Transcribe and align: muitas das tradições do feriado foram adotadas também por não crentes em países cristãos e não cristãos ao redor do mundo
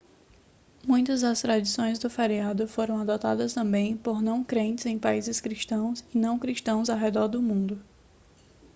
muitas 0.83 1.21
das 1.21 1.41
tradições 1.43 1.99
do 1.99 2.09
feriado 2.09 2.67
foram 2.67 2.97
adotadas 2.99 3.53
também 3.53 3.95
por 3.95 4.19
não 4.19 4.43
crentes 4.43 4.87
em 4.87 4.97
países 4.97 5.39
cristãos 5.39 6.03
e 6.11 6.17
não 6.17 6.39
cristãos 6.39 6.89
ao 6.89 6.97
redor 6.97 7.27
do 7.27 7.39
mundo 7.39 7.79